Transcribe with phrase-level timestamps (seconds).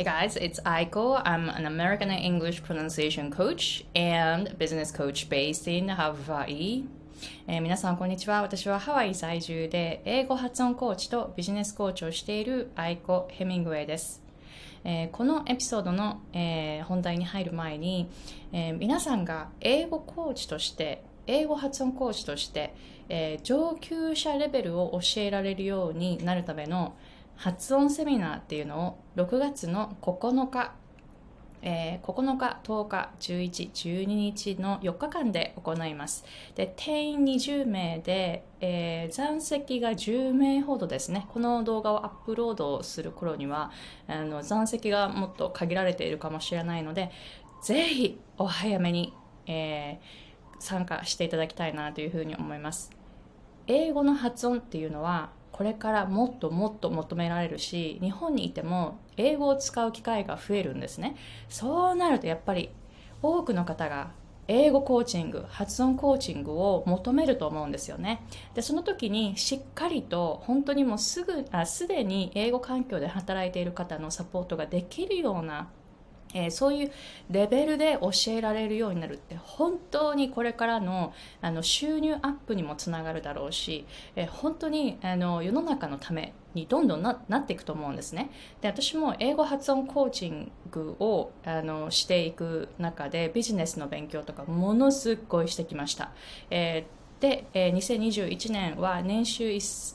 [0.00, 1.20] Hey guys, it's Aiko.
[1.26, 6.86] I'm an American English pronunciation coach and business coach based in Hawaii.
[7.46, 8.40] えー皆さんこんにちは。
[8.40, 14.22] 私はハワイ在住で英語発音コーチとビジネスコーチをしているアイコ・ヘミングウェイです。
[14.84, 18.08] えーこのエピソードの、えー本題に入る前に、
[18.52, 22.72] えー皆さんが英語コーチとして英語発音コーチとして、
[23.10, 26.94] えー上級者レベルを教えられるようになるための
[27.40, 30.74] 発音セミナーっていうのを6月の9日
[31.62, 36.24] えー9日、10日、11、12日の4日間で行います。
[36.54, 41.26] で、定員20名で、えー残席が10名ほどですね。
[41.32, 43.70] この動画をアップロードする頃には、
[44.06, 47.10] あの残席がもっと限られているかもしれないので、
[47.62, 49.14] ぜひお早めに、
[49.46, 50.30] えー
[50.62, 52.90] 参加していただきたいなというふうに思います。
[53.66, 61.16] 英語の発音っていうのはこれからもっともっと求められるし日本にいても英語を使う機会が増えるんですね。
[61.48, 62.70] そうなるとやっぱり
[63.22, 64.12] 多くの方が
[64.48, 68.26] 英語コーチング発音コーチングを求めると思うんですよね。
[68.54, 75.68] でその時にしっかりと本当にもうすぐあすでに英語環境で働いている方のサポートができるような
[76.34, 76.92] えーそういう
[77.30, 83.86] レベルで教えられるようになるって本当にこれからのあの収入アップにもつながるだろうし、
[84.16, 88.30] えー本当にあの世の中のためにどんどんなっていくと思うんですね。
[88.60, 96.12] で私も英語発音コーチングをあのしていく中でビジネスの勉強とかものすごいしてきました、
[96.50, 99.50] えーで、えー2021年は年収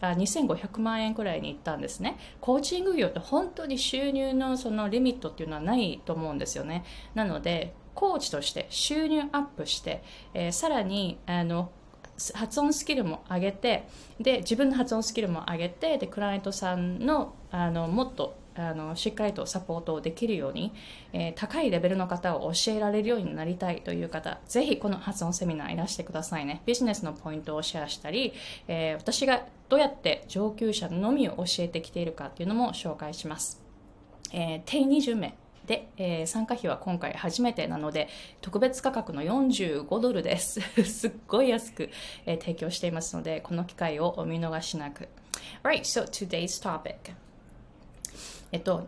[0.00, 2.18] あ2500万円くらいに行ったんですね。
[2.40, 6.84] コーチング業って本当に収入のそのリミットっていうのはないと思うんですよね。
[7.14, 10.02] なので、コーチとして収入アップして、
[10.34, 11.70] えーさらにあの
[12.34, 18.36] 発音スキルも上げてで自分の発音スキルも上げてでクライアントさんのあのもっと
[18.68, 20.72] あのしっかりとサポートできるように、
[21.12, 26.62] えー高いレベルの方を教えられるようになりたいという方ぜひこの発音セミナーいらしてくださいね。
[26.66, 28.32] ビジネスのポイントをシェアしたり、
[28.68, 33.62] えー私がどうやって上級者のみを教えてきているかっていうのも紹介します、
[34.32, 35.34] えー定20名
[35.66, 38.08] で、えー参加費は今回初めてなので
[38.40, 40.60] 特別価格の45ドルです。
[40.84, 41.90] すっごい安く、
[42.26, 45.08] えー提供していますのでこの機会をお見逃しなく。
[45.62, 47.14] Right, so today's topic.
[48.52, 48.86] えっと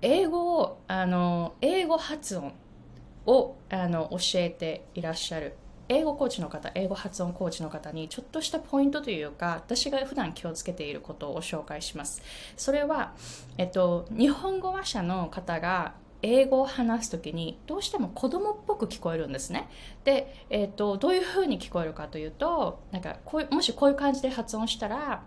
[0.00, 2.52] 英語をあの英語発音
[3.26, 5.54] をあの教えていらっしゃる。
[5.88, 12.22] 英語コーチの方英語発音コーチの方にちょっとしたポイントというか私が普段気をつけていることを紹介します。
[12.56, 13.12] それは、
[13.58, 19.68] えっと、日本語話者の方が英語を話すときにどうしても子供っぽく聞こえるんですね。
[20.04, 25.24] で、えっと、どういうふうに聞こえるかというとなんかこうもしこういう感じで発音したら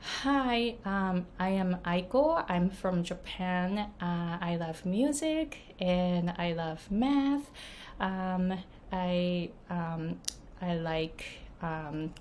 [0.00, 2.44] Hi, um, I am Aiko.
[2.48, 3.90] I'm from Japan.
[4.00, 7.50] Uh, I love music and I love math.
[8.00, 8.54] Um,
[8.92, 10.20] I um,
[10.60, 11.24] I like
[11.62, 12.12] um,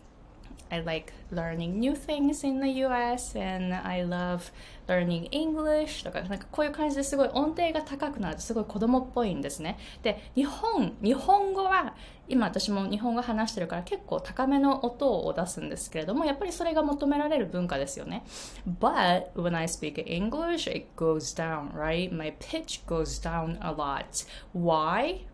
[0.69, 4.51] I like learning new things in the US and I love
[4.88, 11.95] learning English とかなんかこういう感じですごい音程が高くなるとすごい子供っぽいんですねで日本日本語は
[12.27, 18.23] 今私も日本語話してるから結構高めの音を出すんですけれどもやっぱりそれが求められる文化ですよね
[18.67, 24.25] But when I speak English it goes down right my pitch goes down a lot
[24.55, 25.25] why?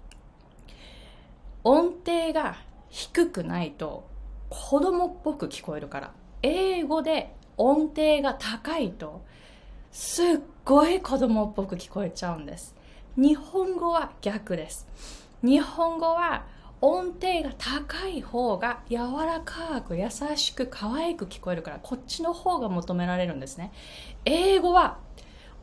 [1.63, 2.57] 音程が
[2.89, 4.10] 低くないと
[4.51, 6.11] 子供っぽく聞こえるから。
[6.43, 9.21] 英語で音程が高いと
[9.91, 10.25] すっ
[10.65, 12.75] ごい子供っぽく聞こえちゃうんです。
[13.15, 14.87] 日本語は逆です。
[15.41, 16.45] 日本語は
[16.81, 23.71] 音程が高い方が柔らかく優しく可愛く聞こえるからこっちの方が求められるんですね。
[24.25, 24.97] 英語は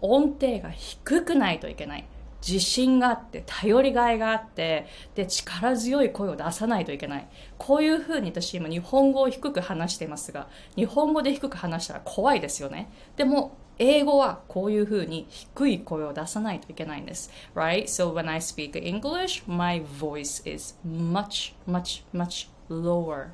[0.00, 2.06] 音程が低くないといけない。
[2.46, 17.30] 自信があって頼りがいがあってで力強い声を出さないといけないこういうふうに私今日本語を低く話していますが日本語で低く話したら怖いですよねでも英語はこういうふうに低い声を出さないといけないんです。
[17.54, 17.84] Right?
[17.84, 23.28] So when I speak English, my voice is much, much, much lower.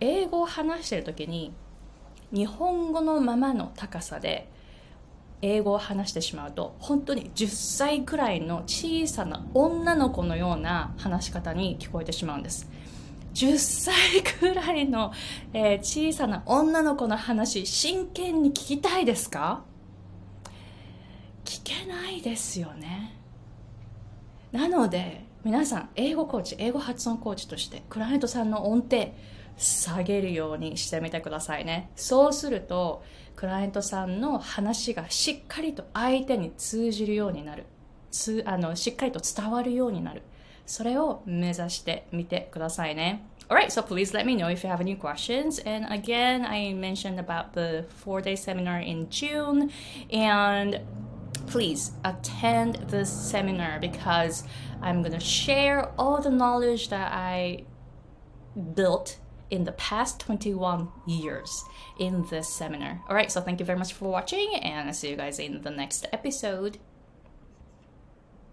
[0.00, 1.52] 英語を話している時に
[2.32, 4.48] 日本語のままの高さで
[5.42, 12.68] 英語を話してしまうと本当に10歳くらいの小さな女の子のような話し方に聞こえてしまうんです。
[13.34, 15.12] 10歳くらいの、
[15.52, 19.62] えー小さな女の子の話真剣に聞きたいですか？
[21.44, 23.14] 聞けないですよね。
[24.50, 29.14] なので皆さん英語コーチ英語発音コーチとしてクライアントさんの音程
[29.56, 31.88] 下げるようにしてみてくださいね。
[31.96, 33.02] そうすると、
[33.34, 37.64] クライアントさんの話がしっかりと相手に通じるようになる。
[38.10, 40.20] つあのしっかりと伝わるようになる。
[40.66, 43.24] それを目指してみてくださいね。
[43.48, 45.66] Alright, so please let me know if you have any questions.
[45.66, 49.70] And again, I mentioned about the four day seminar in June.
[50.12, 50.82] And
[51.46, 54.44] please attend this seminar because
[54.80, 57.64] I'm going to share all the knowledge that I
[58.74, 59.18] built
[59.50, 61.64] in the past 21 years
[61.98, 63.02] in this seminar.
[63.08, 65.70] Alright, so thank you very much for watching, and I'll see you guys in the
[65.70, 66.78] next episode.